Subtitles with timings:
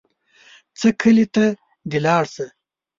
[0.79, 1.43] ځه کلي ته
[1.89, 2.47] دې لاړ شه.